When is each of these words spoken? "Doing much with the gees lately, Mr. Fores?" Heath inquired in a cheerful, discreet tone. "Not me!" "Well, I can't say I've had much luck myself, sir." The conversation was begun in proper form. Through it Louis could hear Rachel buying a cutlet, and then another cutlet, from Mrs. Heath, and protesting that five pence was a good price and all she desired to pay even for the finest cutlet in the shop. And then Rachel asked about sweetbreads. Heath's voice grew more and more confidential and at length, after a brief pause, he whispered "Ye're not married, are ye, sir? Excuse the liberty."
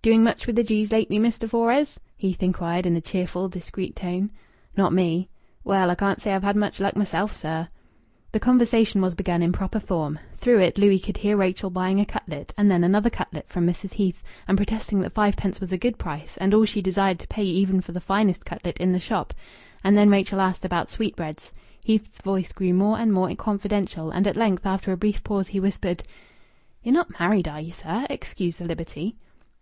"Doing 0.00 0.24
much 0.24 0.46
with 0.46 0.56
the 0.56 0.64
gees 0.64 0.90
lately, 0.90 1.18
Mr. 1.18 1.46
Fores?" 1.46 2.00
Heath 2.16 2.42
inquired 2.42 2.86
in 2.86 2.96
a 2.96 3.02
cheerful, 3.02 3.50
discreet 3.50 3.94
tone. 3.94 4.30
"Not 4.74 4.94
me!" 4.94 5.28
"Well, 5.62 5.90
I 5.90 5.94
can't 5.94 6.22
say 6.22 6.32
I've 6.32 6.42
had 6.42 6.56
much 6.56 6.80
luck 6.80 6.96
myself, 6.96 7.34
sir." 7.34 7.68
The 8.32 8.40
conversation 8.40 9.02
was 9.02 9.14
begun 9.14 9.42
in 9.42 9.52
proper 9.52 9.78
form. 9.78 10.18
Through 10.38 10.60
it 10.60 10.78
Louis 10.78 10.98
could 10.98 11.18
hear 11.18 11.36
Rachel 11.36 11.68
buying 11.68 12.00
a 12.00 12.06
cutlet, 12.06 12.54
and 12.56 12.70
then 12.70 12.82
another 12.82 13.10
cutlet, 13.10 13.46
from 13.50 13.66
Mrs. 13.66 13.92
Heath, 13.92 14.22
and 14.46 14.56
protesting 14.56 15.00
that 15.02 15.12
five 15.12 15.36
pence 15.36 15.60
was 15.60 15.72
a 15.72 15.76
good 15.76 15.98
price 15.98 16.38
and 16.38 16.54
all 16.54 16.64
she 16.64 16.80
desired 16.80 17.18
to 17.18 17.28
pay 17.28 17.44
even 17.44 17.82
for 17.82 17.92
the 17.92 18.00
finest 18.00 18.46
cutlet 18.46 18.78
in 18.78 18.92
the 18.92 18.98
shop. 18.98 19.34
And 19.84 19.98
then 19.98 20.08
Rachel 20.08 20.40
asked 20.40 20.64
about 20.64 20.88
sweetbreads. 20.88 21.52
Heath's 21.84 22.22
voice 22.22 22.52
grew 22.52 22.72
more 22.72 22.98
and 22.98 23.12
more 23.12 23.34
confidential 23.36 24.10
and 24.10 24.26
at 24.26 24.36
length, 24.36 24.64
after 24.64 24.90
a 24.92 24.96
brief 24.96 25.22
pause, 25.22 25.48
he 25.48 25.60
whispered 25.60 26.02
"Ye're 26.82 26.94
not 26.94 27.20
married, 27.20 27.46
are 27.46 27.60
ye, 27.60 27.70
sir? 27.70 28.06
Excuse 28.08 28.56
the 28.56 28.64
liberty." 28.64 29.16